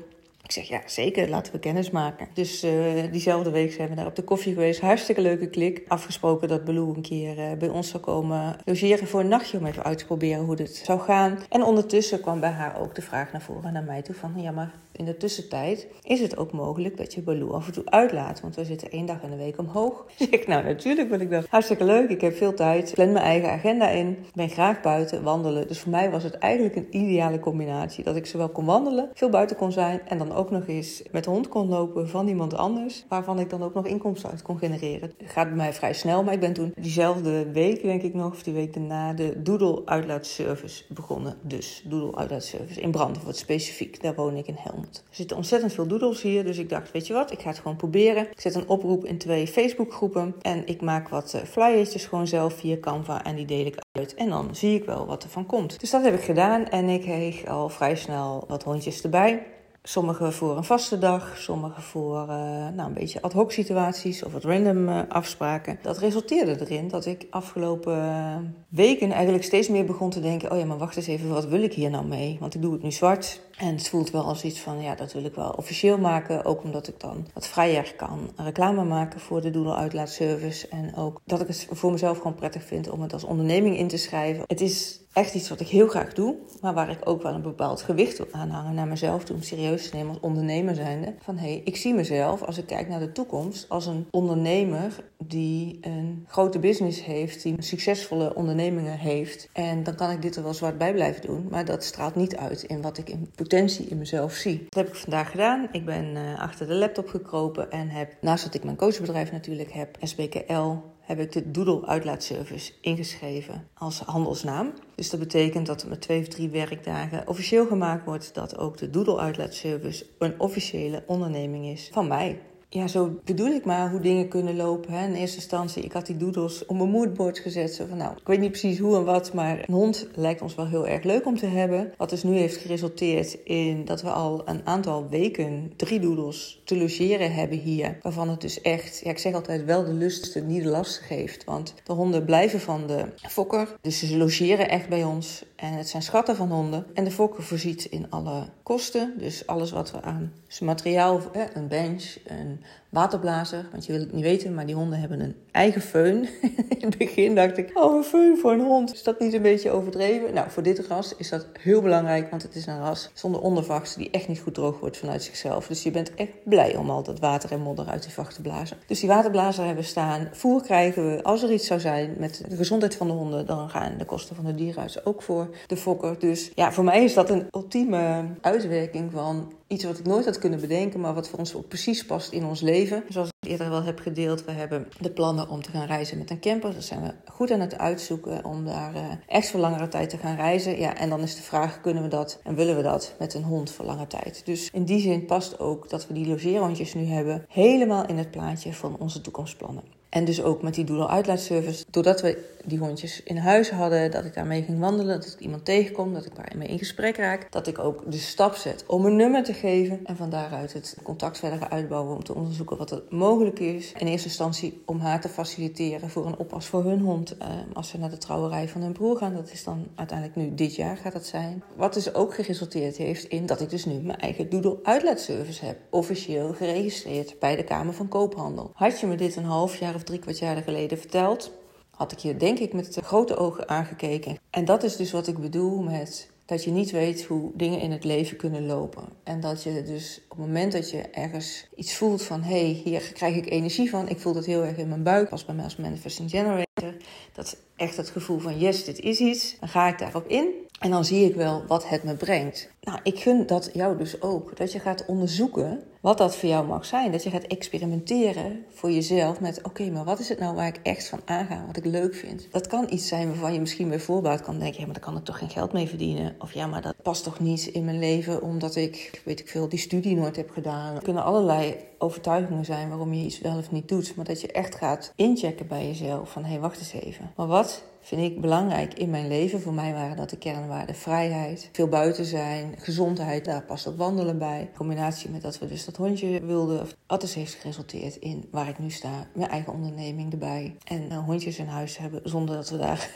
Ik 0.43 0.51
zeg 0.51 0.67
ja, 0.67 0.81
zeker, 0.85 1.29
laten 1.29 1.53
we 1.53 1.59
kennis 1.59 1.89
maken. 1.91 2.27
Dus 2.33 2.63
uh, 2.63 2.71
diezelfde 3.11 3.49
week 3.49 3.71
zijn 3.71 3.89
we 3.89 3.95
daar 3.95 4.05
op 4.05 4.15
de 4.15 4.23
koffie 4.23 4.53
geweest. 4.53 4.81
Hartstikke 4.81 5.21
leuke 5.21 5.49
klik. 5.49 5.83
Afgesproken 5.87 6.47
dat 6.47 6.65
Baloo 6.65 6.93
een 6.95 7.01
keer 7.01 7.37
uh, 7.37 7.57
bij 7.59 7.69
ons 7.69 7.89
zou 7.89 8.03
komen 8.03 8.55
logeren 8.65 9.07
voor 9.07 9.19
een 9.19 9.27
nachtje 9.27 9.57
om 9.57 9.65
even 9.65 9.83
uit 9.83 9.97
te 9.97 10.05
proberen 10.05 10.43
hoe 10.43 10.55
dit 10.55 10.75
zou 10.75 10.99
gaan. 10.99 11.39
En 11.49 11.63
ondertussen 11.63 12.21
kwam 12.21 12.39
bij 12.39 12.49
haar 12.49 12.79
ook 12.79 12.95
de 12.95 13.01
vraag 13.01 13.31
naar 13.31 13.41
voren 13.41 13.73
naar 13.73 13.83
mij 13.83 14.01
toe 14.01 14.15
van 14.15 14.33
ja, 14.37 14.51
maar 14.51 14.71
in 14.97 15.05
de 15.05 15.17
tussentijd 15.17 15.87
is 16.01 16.19
het 16.19 16.37
ook 16.37 16.51
mogelijk 16.51 16.97
dat 16.97 17.13
je 17.13 17.21
Baloo 17.21 17.51
af 17.51 17.67
en 17.67 17.73
toe 17.73 17.85
uitlaat. 17.85 18.41
Want 18.41 18.55
we 18.55 18.65
zitten 18.65 18.91
één 18.91 19.05
dag 19.05 19.21
in 19.23 19.29
de 19.29 19.35
week 19.35 19.57
omhoog. 19.57 20.05
Ik 20.17 20.27
zeg, 20.31 20.47
nou 20.47 20.63
natuurlijk 20.63 21.09
wil 21.09 21.19
ik 21.19 21.29
dat. 21.29 21.45
Hartstikke 21.49 21.83
leuk, 21.83 22.09
ik 22.09 22.21
heb 22.21 22.35
veel 22.35 22.53
tijd. 22.53 22.91
Plan 22.93 23.11
mijn 23.11 23.25
eigen 23.25 23.51
agenda 23.51 23.89
in. 23.89 24.17
Ben 24.33 24.49
graag 24.49 24.81
buiten, 24.81 25.23
wandelen. 25.23 25.67
Dus 25.67 25.79
voor 25.79 25.91
mij 25.91 26.11
was 26.11 26.23
het 26.23 26.37
eigenlijk 26.37 26.75
een 26.75 26.87
ideale 26.89 27.39
combinatie. 27.39 28.03
Dat 28.03 28.15
ik 28.15 28.25
zowel 28.25 28.49
kon 28.49 28.65
wandelen, 28.65 29.09
veel 29.13 29.29
buiten 29.29 29.55
kon 29.55 29.71
zijn. 29.71 30.01
En 30.07 30.17
dan 30.17 30.33
ook 30.33 30.51
nog 30.51 30.67
eens 30.67 31.03
met 31.11 31.23
de 31.23 31.29
hond 31.29 31.47
kon 31.47 31.67
lopen 31.67 32.09
van 32.09 32.27
iemand 32.27 32.53
anders. 32.53 33.05
Waarvan 33.09 33.39
ik 33.39 33.49
dan 33.49 33.63
ook 33.63 33.73
nog 33.73 33.85
inkomsten 33.85 34.29
uit 34.29 34.41
kon 34.41 34.57
genereren. 34.57 35.13
Het 35.17 35.31
gaat 35.31 35.47
bij 35.47 35.57
mij 35.57 35.73
vrij 35.73 35.93
snel. 35.93 36.23
Maar 36.23 36.33
ik 36.33 36.39
ben 36.39 36.53
toen 36.53 36.73
diezelfde 36.75 37.51
week, 37.51 37.81
denk 37.81 38.01
ik 38.01 38.13
nog, 38.13 38.31
of 38.31 38.43
die 38.43 38.53
week 38.53 38.73
daarna, 38.73 39.13
de 39.13 39.41
Doodle 39.41 39.81
uitlaatservice 39.85 40.83
begonnen. 40.87 41.37
Dus 41.41 41.83
Doodle 41.85 42.15
uitlaatservice 42.15 42.81
in 42.81 42.91
Brandvoort 42.91 43.35
specifiek. 43.35 44.01
Daar 44.01 44.15
woon 44.15 44.35
ik 44.35 44.47
in 44.47 44.57
Helm. 44.57 44.84
Er 44.93 45.15
zitten 45.15 45.37
ontzettend 45.37 45.73
veel 45.73 45.87
doodles 45.87 46.21
hier, 46.21 46.43
dus 46.43 46.57
ik 46.57 46.69
dacht, 46.69 46.91
weet 46.91 47.07
je 47.07 47.13
wat, 47.13 47.31
ik 47.31 47.39
ga 47.39 47.49
het 47.49 47.57
gewoon 47.57 47.77
proberen. 47.77 48.31
Ik 48.31 48.41
zet 48.41 48.55
een 48.55 48.67
oproep 48.67 49.05
in 49.05 49.17
twee 49.17 49.47
Facebookgroepen 49.47 50.35
en 50.41 50.67
ik 50.67 50.81
maak 50.81 51.09
wat 51.09 51.33
eh, 51.33 51.41
flyertjes 51.41 52.05
gewoon 52.05 52.27
zelf 52.27 52.53
via 52.53 52.77
Canva 52.81 53.23
en 53.23 53.35
die 53.35 53.45
deel 53.45 53.65
ik 53.65 53.83
uit. 53.91 54.13
En 54.13 54.29
dan 54.29 54.55
zie 54.55 54.75
ik 54.75 54.85
wel 54.85 55.05
wat 55.05 55.23
er 55.23 55.29
van 55.29 55.45
komt. 55.45 55.79
Dus 55.79 55.89
dat 55.89 56.03
heb 56.03 56.13
ik 56.13 56.23
gedaan 56.23 56.67
en 56.67 56.89
ik 56.89 57.01
kreeg 57.01 57.45
al 57.45 57.69
vrij 57.69 57.95
snel 57.95 58.43
wat 58.47 58.63
hondjes 58.63 59.01
erbij. 59.01 59.45
Sommige 59.87 60.31
voor 60.31 60.57
een 60.57 60.63
vaste 60.63 60.97
dag, 60.97 61.37
sommige 61.37 61.81
voor 61.81 62.21
uh, 62.21 62.27
nou, 62.75 62.87
een 62.87 62.93
beetje 62.93 63.21
ad 63.21 63.33
hoc 63.33 63.51
situaties 63.51 64.23
of 64.23 64.31
wat 64.31 64.43
random 64.43 64.89
uh, 64.89 64.99
afspraken. 65.09 65.79
Dat 65.81 65.97
resulteerde 65.97 66.57
erin 66.59 66.87
dat 66.87 67.05
ik 67.05 67.27
afgelopen 67.29 68.55
weken 68.69 69.11
eigenlijk 69.11 69.43
steeds 69.43 69.67
meer 69.67 69.85
begon 69.85 70.09
te 70.09 70.21
denken: 70.21 70.51
oh 70.51 70.57
ja, 70.57 70.65
maar 70.65 70.77
wacht 70.77 70.97
eens 70.97 71.07
even, 71.07 71.29
wat 71.29 71.45
wil 71.45 71.61
ik 71.61 71.73
hier 71.73 71.89
nou 71.89 72.05
mee? 72.05 72.37
Want 72.39 72.55
ik 72.55 72.61
doe 72.61 72.73
het 72.73 72.83
nu 72.83 72.91
zwart. 72.91 73.41
En 73.57 73.75
het 73.75 73.89
voelt 73.89 74.11
wel 74.11 74.23
als 74.23 74.43
iets 74.43 74.59
van, 74.59 74.81
ja, 74.81 74.95
dat 74.95 75.13
wil 75.13 75.25
ik 75.25 75.35
wel 75.35 75.49
officieel 75.49 75.97
maken. 75.97 76.45
Ook 76.45 76.63
omdat 76.63 76.87
ik 76.87 76.99
dan 76.99 77.27
wat 77.33 77.47
vrijer 77.47 77.93
kan 77.95 78.31
reclame 78.35 78.83
maken 78.83 79.19
voor 79.19 79.41
de 79.41 79.51
Doodle 79.51 79.75
Uitlaatservice. 79.75 80.67
En 80.67 80.95
ook 80.95 81.21
dat 81.25 81.41
ik 81.41 81.47
het 81.47 81.67
voor 81.71 81.91
mezelf 81.91 82.17
gewoon 82.17 82.35
prettig 82.35 82.63
vind 82.63 82.89
om 82.89 83.01
het 83.01 83.13
als 83.13 83.23
onderneming 83.23 83.77
in 83.77 83.87
te 83.87 83.97
schrijven. 83.97 84.43
Het 84.47 84.61
is 84.61 85.04
echt 85.15 85.33
iets 85.33 85.49
wat 85.49 85.59
ik 85.59 85.67
heel 85.67 85.87
graag 85.87 86.13
doe, 86.13 86.35
maar 86.61 86.73
waar 86.73 86.89
ik 86.89 86.99
ook 87.03 87.21
wel 87.21 87.33
een 87.33 87.41
bepaald 87.41 87.81
gewicht 87.81 88.17
wil 88.17 88.27
aanhangen 88.31 88.73
naar 88.73 88.87
mezelf 88.87 89.23
toe, 89.23 89.35
om 89.35 89.41
serieus 89.41 89.89
te 89.89 89.95
nemen 89.95 90.09
als 90.13 90.21
ondernemer 90.21 90.75
zijnde. 90.75 91.13
Van 91.19 91.37
hé, 91.37 91.47
hey, 91.47 91.61
ik 91.63 91.75
zie 91.75 91.93
mezelf 91.93 92.43
als 92.43 92.57
ik 92.57 92.65
kijk 92.65 92.87
naar 92.87 92.99
de 92.99 93.11
toekomst 93.11 93.69
als 93.69 93.85
een 93.85 94.07
ondernemer 94.11 95.03
die 95.17 95.77
een 95.81 96.25
grote 96.27 96.59
business 96.59 97.05
heeft, 97.05 97.43
die 97.43 97.55
succesvolle 97.57 98.35
ondernemingen 98.35 98.97
heeft. 98.97 99.49
En 99.53 99.83
dan 99.83 99.95
kan 99.95 100.09
ik 100.09 100.21
dit 100.21 100.35
er 100.35 100.43
wel 100.43 100.53
zwart 100.53 100.77
bij 100.77 100.93
blijven 100.93 101.21
doen, 101.21 101.47
maar 101.49 101.65
dat 101.65 101.83
straalt 101.83 102.15
niet 102.15 102.35
uit 102.35 102.63
in 102.63 102.81
wat 102.81 102.97
ik 102.97 103.09
in 103.09 103.31
potentie 103.35 103.85
in 103.85 103.97
mezelf 103.97 104.33
zie. 104.33 104.65
Dat 104.69 104.83
heb 104.83 104.87
ik 104.93 104.99
vandaag 104.99 105.31
gedaan. 105.31 105.67
Ik 105.71 105.85
ben 105.85 106.15
uh, 106.15 106.39
achter 106.39 106.67
de 106.67 106.73
laptop 106.73 107.07
gekropen 107.07 107.71
en 107.71 107.89
heb, 107.89 108.15
naast 108.21 108.43
dat 108.43 108.53
ik 108.53 108.63
mijn 108.63 108.77
coachbedrijf 108.77 109.31
natuurlijk 109.31 109.71
heb, 109.71 109.97
SBKL 110.01 110.73
heb 111.05 111.19
ik 111.19 111.31
de 111.31 111.51
Doodle 111.51 111.85
uitlaatservice 111.85 112.73
ingeschreven 112.81 113.67
als 113.73 113.99
handelsnaam. 113.99 114.73
Dus 114.95 115.09
dat 115.09 115.19
betekent 115.19 115.65
dat 115.65 115.81
het 115.81 115.89
met 115.89 116.01
twee 116.01 116.19
of 116.19 116.27
drie 116.27 116.49
werkdagen 116.49 117.27
officieel 117.27 117.65
gemaakt 117.65 118.05
wordt 118.05 118.33
dat 118.33 118.57
ook 118.57 118.77
de 118.77 118.89
Doodle 118.89 119.19
uitlaatservice 119.19 120.05
een 120.19 120.39
officiële 120.39 121.03
onderneming 121.07 121.65
is 121.65 121.89
van 121.91 122.07
mij 122.07 122.39
ja, 122.75 122.87
zo 122.87 123.19
bedoel 123.23 123.51
ik 123.51 123.65
maar 123.65 123.91
hoe 123.91 123.99
dingen 123.99 124.27
kunnen 124.27 124.55
lopen. 124.55 124.93
Hè. 124.93 125.07
In 125.07 125.13
eerste 125.13 125.35
instantie, 125.35 125.83
ik 125.83 125.91
had 125.91 126.05
die 126.05 126.17
doodles 126.17 126.65
op 126.65 126.77
mijn 126.77 126.89
moodboard 126.89 127.39
gezet. 127.39 127.73
Zo 127.73 127.85
van, 127.85 127.97
nou, 127.97 128.11
ik 128.11 128.27
weet 128.27 128.39
niet 128.39 128.49
precies 128.49 128.79
hoe 128.79 128.95
en 128.95 129.05
wat, 129.05 129.33
maar 129.33 129.63
een 129.67 129.73
hond 129.73 130.07
lijkt 130.15 130.41
ons 130.41 130.55
wel 130.55 130.67
heel 130.67 130.87
erg 130.87 131.03
leuk 131.03 131.25
om 131.25 131.37
te 131.37 131.45
hebben. 131.45 131.93
Wat 131.97 132.09
dus 132.09 132.23
nu 132.23 132.37
heeft 132.37 132.57
geresulteerd 132.57 133.37
in 133.43 133.85
dat 133.85 134.01
we 134.01 134.09
al 134.09 134.41
een 134.45 134.61
aantal 134.63 135.09
weken 135.09 135.73
drie 135.75 135.99
doodles 135.99 136.61
te 136.63 136.77
logeren 136.77 137.33
hebben 137.33 137.57
hier. 137.57 137.97
Waarvan 138.01 138.29
het 138.29 138.41
dus 138.41 138.61
echt, 138.61 139.01
ja, 139.03 139.09
ik 139.09 139.17
zeg 139.17 139.33
altijd 139.33 139.65
wel 139.65 139.85
de 139.85 139.93
lust, 139.93 140.41
niet 140.45 140.63
de 140.63 140.69
last 140.69 140.97
geeft. 140.97 141.43
Want 141.43 141.73
de 141.83 141.93
honden 141.93 142.25
blijven 142.25 142.59
van 142.59 142.87
de 142.87 143.05
fokker. 143.15 143.75
Dus 143.81 143.99
ze 143.99 144.17
logeren 144.17 144.69
echt 144.69 144.89
bij 144.89 145.03
ons. 145.03 145.45
En 145.55 145.73
het 145.73 145.89
zijn 145.89 146.03
schatten 146.03 146.35
van 146.35 146.51
honden. 146.51 146.85
En 146.93 147.03
de 147.03 147.11
fokker 147.11 147.43
voorziet 147.43 147.85
in 147.85 148.09
alle 148.09 148.49
kosten. 148.63 149.13
Dus 149.17 149.47
alles 149.47 149.71
wat 149.71 149.91
we 149.91 150.01
aan 150.01 150.33
materiaal, 150.59 151.21
een 151.53 151.67
bench, 151.67 152.15
een 152.25 152.63
waterblazer. 152.95 153.65
Want 153.71 153.85
je 153.85 153.91
wil 153.91 154.01
het 154.01 154.13
niet 154.13 154.23
weten, 154.23 154.53
maar 154.53 154.65
die 154.65 154.75
honden 154.75 154.99
hebben 154.99 155.19
een 155.19 155.35
eigen 155.51 155.81
föhn. 155.81 156.29
In 156.79 156.87
het 156.87 156.97
begin 156.97 157.35
dacht 157.35 157.57
ik, 157.57 157.71
oh, 157.73 157.95
een 157.95 158.03
föhn 158.03 158.41
voor 158.41 158.51
een 158.51 158.61
hond. 158.61 158.93
Is 158.93 159.03
dat 159.03 159.19
niet 159.19 159.33
een 159.33 159.41
beetje 159.41 159.71
overdreven? 159.71 160.33
Nou, 160.33 160.49
voor 160.49 160.63
dit 160.63 160.87
ras 160.87 161.15
is 161.15 161.29
dat 161.29 161.47
heel 161.59 161.81
belangrijk, 161.81 162.29
want 162.29 162.43
het 162.43 162.55
is 162.55 162.65
een 162.65 162.79
ras 162.79 163.09
zonder 163.13 163.41
ondervacht 163.41 163.97
die 163.97 164.09
echt 164.09 164.27
niet 164.27 164.39
goed 164.39 164.53
droog 164.53 164.79
wordt 164.79 164.97
vanuit 164.97 165.23
zichzelf. 165.23 165.67
Dus 165.67 165.83
je 165.83 165.91
bent 165.91 166.13
echt 166.15 166.31
blij 166.43 166.75
om 166.75 166.89
al 166.89 167.03
dat 167.03 167.19
water 167.19 167.51
en 167.51 167.61
modder 167.61 167.87
uit 167.87 168.03
die 168.03 168.13
vacht 168.13 168.35
te 168.35 168.41
blazen. 168.41 168.77
Dus 168.87 168.99
die 168.99 169.09
waterblazer 169.09 169.65
hebben 169.65 169.83
staan. 169.83 170.29
Voer 170.31 170.61
krijgen 170.61 171.15
we, 171.15 171.23
als 171.23 171.43
er 171.43 171.51
iets 171.51 171.67
zou 171.67 171.79
zijn 171.79 172.15
met 172.17 172.43
de 172.49 172.55
gezondheid 172.55 172.95
van 172.95 173.07
de 173.07 173.13
honden, 173.13 173.45
dan 173.45 173.69
gaan 173.69 173.97
de 173.97 174.05
kosten 174.05 174.35
van 174.35 174.45
de 174.45 174.55
dierenarts 174.55 175.05
ook 175.05 175.21
voor 175.21 175.49
de 175.67 175.77
fokker. 175.77 176.19
Dus 176.19 176.51
ja, 176.55 176.71
voor 176.71 176.83
mij 176.83 177.03
is 177.03 177.13
dat 177.13 177.29
een 177.29 177.47
ultieme 177.51 178.23
uitwerking 178.41 179.11
van 179.11 179.53
iets 179.67 179.83
wat 179.83 179.99
ik 179.99 180.05
nooit 180.05 180.25
had 180.25 180.39
kunnen 180.39 180.59
bedenken, 180.59 180.99
maar 180.99 181.13
wat 181.13 181.29
voor 181.29 181.39
ons 181.39 181.55
ook 181.55 181.67
precies 181.67 182.05
past 182.05 182.31
in 182.31 182.45
ons 182.45 182.61
leven. 182.61 182.84
Zoals 182.85 183.29
ik 183.39 183.49
eerder 183.49 183.69
wel 183.69 183.83
heb 183.83 183.99
gedeeld, 183.99 184.45
we 184.45 184.51
hebben 184.51 184.87
de 184.99 185.11
plannen 185.11 185.49
om 185.49 185.61
te 185.61 185.71
gaan 185.71 185.85
reizen 185.85 186.17
met 186.17 186.29
een 186.29 186.39
camper. 186.39 186.73
Dat 186.73 186.83
zijn 186.83 187.01
we 187.01 187.31
goed 187.31 187.51
aan 187.51 187.59
het 187.59 187.77
uitzoeken 187.77 188.45
om 188.45 188.65
daar 188.65 188.95
uh, 188.95 189.01
echt 189.27 189.49
voor 189.49 189.59
langere 189.59 189.87
tijd 189.87 190.09
te 190.09 190.17
gaan 190.17 190.35
reizen. 190.35 190.79
Ja, 190.79 190.97
en 190.97 191.09
dan 191.09 191.19
is 191.19 191.35
de 191.35 191.41
vraag, 191.41 191.81
kunnen 191.81 192.03
we 192.03 192.09
dat 192.09 192.39
en 192.43 192.55
willen 192.55 192.75
we 192.75 192.81
dat 192.81 193.15
met 193.19 193.33
een 193.33 193.43
hond 193.43 193.71
voor 193.71 193.85
lange 193.85 194.07
tijd? 194.07 194.41
Dus 194.45 194.69
in 194.71 194.85
die 194.85 194.99
zin 194.99 195.25
past 195.25 195.59
ook 195.59 195.89
dat 195.89 196.07
we 196.07 196.13
die 196.13 196.27
logeerhondjes 196.27 196.93
nu 196.93 197.05
hebben 197.05 197.45
helemaal 197.49 198.05
in 198.05 198.17
het 198.17 198.31
plaatje 198.31 198.73
van 198.73 198.97
onze 198.99 199.21
toekomstplannen. 199.21 199.83
En 200.15 200.25
dus 200.25 200.43
ook 200.43 200.61
met 200.61 200.73
die 200.73 200.85
doodle 200.85 201.07
uitlaatservice. 201.07 201.85
Doordat 201.89 202.21
we 202.21 202.53
die 202.65 202.77
hondjes 202.77 203.23
in 203.23 203.37
huis 203.37 203.69
hadden, 203.69 204.11
dat 204.11 204.25
ik 204.25 204.33
daarmee 204.33 204.63
ging 204.63 204.79
wandelen, 204.79 205.21
dat 205.21 205.33
ik 205.33 205.39
iemand 205.39 205.65
tegenkom, 205.65 206.13
dat 206.13 206.25
ik 206.25 206.35
daarmee 206.35 206.67
in 206.67 206.77
gesprek 206.77 207.17
raak. 207.17 207.51
Dat 207.51 207.67
ik 207.67 207.79
ook 207.79 208.11
de 208.11 208.17
stap 208.17 208.55
zet 208.55 208.83
om 208.87 209.05
een 209.05 209.15
nummer 209.15 209.43
te 209.43 209.53
geven. 209.53 209.99
En 210.03 210.15
van 210.15 210.29
daaruit 210.29 210.73
het 210.73 210.97
contact 211.03 211.37
verder 211.39 211.69
uitbouwen 211.69 212.15
om 212.15 212.23
te 212.23 212.35
onderzoeken 212.35 212.77
wat 212.77 212.91
er 212.91 213.03
mogelijk 213.09 213.59
is. 213.59 213.93
In 213.97 214.07
eerste 214.07 214.27
instantie 214.27 214.81
om 214.85 214.99
haar 214.99 215.21
te 215.21 215.29
faciliteren 215.29 216.09
voor 216.09 216.25
een 216.25 216.37
oppas 216.37 216.65
voor 216.65 216.83
hun 216.83 216.99
hond. 216.99 217.37
Eh, 217.37 217.47
als 217.73 217.89
ze 217.89 217.97
naar 217.97 218.09
de 218.09 218.17
trouwerij 218.17 218.69
van 218.69 218.81
hun 218.81 218.93
broer 218.93 219.17
gaan. 219.17 219.33
Dat 219.33 219.51
is 219.51 219.63
dan 219.63 219.87
uiteindelijk 219.95 220.37
nu 220.37 220.55
dit 220.55 220.75
jaar 220.75 220.97
gaat 220.97 221.13
dat 221.13 221.25
zijn. 221.25 221.63
Wat 221.75 221.93
dus 221.93 222.13
ook 222.13 222.33
geresulteerd 222.33 222.97
heeft 222.97 223.23
in 223.23 223.45
dat 223.45 223.61
ik 223.61 223.69
dus 223.69 223.85
nu 223.85 223.93
mijn 223.93 224.19
eigen 224.19 224.49
doodle 224.49 224.79
uitlaatservice 224.83 225.65
heb. 225.65 225.77
Officieel 225.89 226.53
geregistreerd 226.53 227.39
bij 227.39 227.55
de 227.55 227.63
Kamer 227.63 227.93
van 227.93 228.07
Koophandel. 228.07 228.71
Had 228.73 228.99
je 228.99 229.07
me 229.07 229.15
dit 229.15 229.35
een 229.35 229.43
half 229.43 229.75
jaar 229.75 229.95
of 229.95 230.03
drie 230.05 230.19
kwart 230.19 230.39
jaar 230.39 230.61
geleden 230.61 230.97
verteld, 230.97 231.51
had 231.89 232.11
ik 232.11 232.17
je 232.17 232.37
denk 232.37 232.59
ik 232.59 232.73
met 232.73 232.99
grote 233.03 233.37
ogen 233.37 233.69
aangekeken. 233.69 234.37
En 234.49 234.65
dat 234.65 234.83
is 234.83 234.95
dus 234.95 235.11
wat 235.11 235.27
ik 235.27 235.37
bedoel 235.37 235.81
met 235.81 236.29
dat 236.45 236.63
je 236.63 236.71
niet 236.71 236.91
weet 236.91 237.23
hoe 237.23 237.51
dingen 237.53 237.79
in 237.79 237.91
het 237.91 238.03
leven 238.03 238.37
kunnen 238.37 238.65
lopen. 238.65 239.03
En 239.23 239.39
dat 239.39 239.63
je 239.63 239.83
dus 239.83 240.21
op 240.29 240.37
het 240.37 240.45
moment 240.47 240.71
dat 240.71 240.89
je 240.89 241.01
ergens 241.01 241.67
iets 241.75 241.95
voelt 241.95 242.23
van... 242.23 242.41
hé, 242.41 242.59
hey, 242.59 242.81
hier 242.83 243.13
krijg 243.13 243.35
ik 243.35 243.49
energie 243.49 243.89
van. 243.89 244.09
Ik 244.09 244.19
voel 244.19 244.33
dat 244.33 244.45
heel 244.45 244.63
erg 244.63 244.77
in 244.77 244.89
mijn 244.89 245.03
buik, 245.03 245.29
als 245.29 245.45
bij 245.45 245.55
mij 245.55 245.63
als 245.63 245.75
manifesting 245.75 246.29
generator. 246.29 246.93
Dat 247.33 247.45
is 247.45 247.55
echt 247.75 247.97
het 247.97 248.09
gevoel 248.09 248.39
van 248.39 248.59
yes, 248.59 248.85
dit 248.85 248.99
is 248.99 249.19
iets. 249.19 249.55
Dan 249.59 249.69
ga 249.69 249.87
ik 249.87 249.99
daarop 249.99 250.27
in. 250.27 250.47
En 250.79 250.91
dan 250.91 251.05
zie 251.05 251.25
ik 251.25 251.35
wel 251.35 251.63
wat 251.67 251.89
het 251.89 252.03
me 252.03 252.15
brengt. 252.15 252.69
Nou, 252.85 252.99
ik 253.03 253.19
gun 253.19 253.45
dat 253.45 253.69
jou 253.73 253.97
dus 253.97 254.21
ook. 254.21 254.57
Dat 254.57 254.71
je 254.71 254.79
gaat 254.79 255.05
onderzoeken 255.05 255.83
wat 256.01 256.17
dat 256.17 256.35
voor 256.35 256.49
jou 256.49 256.67
mag 256.67 256.85
zijn. 256.85 257.11
Dat 257.11 257.23
je 257.23 257.29
gaat 257.29 257.43
experimenteren 257.43 258.65
voor 258.69 258.91
jezelf 258.91 259.39
met: 259.39 259.63
oké, 259.63 259.89
maar 259.89 260.03
wat 260.03 260.19
is 260.19 260.29
het 260.29 260.39
nou 260.39 260.55
waar 260.55 260.67
ik 260.67 260.79
echt 260.83 261.07
van 261.07 261.21
aanga, 261.25 261.63
wat 261.65 261.77
ik 261.77 261.85
leuk 261.85 262.15
vind? 262.15 262.47
Dat 262.51 262.67
kan 262.67 262.87
iets 262.89 263.07
zijn 263.07 263.27
waarvan 263.27 263.53
je 263.53 263.59
misschien 263.59 263.89
bij 263.89 263.99
voorbaat 263.99 264.41
kan 264.41 264.59
denken: 264.59 264.79
ja, 264.79 264.85
maar 264.85 264.93
daar 264.93 265.03
kan 265.03 265.17
ik 265.17 265.23
toch 265.23 265.37
geen 265.37 265.49
geld 265.49 265.73
mee 265.73 265.87
verdienen? 265.87 266.35
Of 266.39 266.53
ja, 266.53 266.67
maar 266.67 266.81
dat 266.81 266.95
past 267.01 267.23
toch 267.23 267.39
niet 267.39 267.65
in 267.65 267.85
mijn 267.85 267.99
leven 267.99 268.41
omdat 268.41 268.75
ik, 268.75 269.21
weet 269.25 269.39
ik 269.39 269.49
veel, 269.49 269.69
die 269.69 269.79
studie 269.79 270.15
nooit 270.15 270.35
heb 270.35 270.49
gedaan. 270.49 270.95
Er 270.95 271.01
kunnen 271.01 271.23
allerlei 271.23 271.75
overtuigingen 271.97 272.65
zijn 272.65 272.89
waarom 272.89 273.13
je 273.13 273.25
iets 273.25 273.39
wel 273.39 273.57
of 273.57 273.71
niet 273.71 273.87
doet. 273.87 274.15
Maar 274.15 274.25
dat 274.25 274.41
je 274.41 274.51
echt 274.51 274.75
gaat 274.75 275.13
inchecken 275.15 275.67
bij 275.67 275.87
jezelf: 275.87 276.31
van 276.31 276.43
hé, 276.43 276.51
hey, 276.51 276.59
wacht 276.59 276.79
eens 276.79 276.93
even. 276.93 277.31
Maar 277.35 277.47
wat 277.47 277.83
vind 278.05 278.21
ik 278.21 278.41
belangrijk 278.41 278.93
in 278.93 279.09
mijn 279.09 279.27
leven. 279.27 279.61
Voor 279.61 279.73
mij 279.73 279.93
waren 279.93 280.17
dat 280.17 280.29
de 280.29 280.37
kernwaarden 280.37 280.95
vrijheid, 280.95 281.69
veel 281.71 281.87
buiten 281.87 282.25
zijn, 282.25 282.74
gezondheid. 282.77 283.45
Daar 283.45 283.61
past 283.61 283.87
ook 283.87 283.97
wandelen 283.97 284.37
bij. 284.37 284.59
In 284.61 284.77
combinatie 284.77 285.29
met 285.29 285.41
dat 285.41 285.59
we 285.59 285.67
dus 285.67 285.85
dat 285.85 285.95
hondje 285.95 286.45
wilden. 286.45 286.87
Alles 287.05 287.33
heeft 287.33 287.53
geresulteerd 287.53 288.15
in 288.15 288.47
waar 288.51 288.67
ik 288.67 288.79
nu 288.79 288.89
sta. 288.89 289.27
Mijn 289.33 289.49
eigen 289.49 289.73
onderneming 289.73 290.31
erbij. 290.31 290.75
En 290.83 291.11
uh, 291.11 291.17
hondjes 291.17 291.57
in 291.57 291.67
huis 291.67 291.97
hebben 291.97 292.21
zonder 292.23 292.55
dat 292.55 292.69
we 292.69 292.77
daar 292.77 293.09